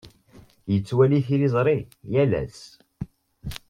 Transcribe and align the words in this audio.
Yettwali 0.71 1.19
tiliẓri 1.27 1.77
yal 2.13 2.31
ass. 2.41 2.61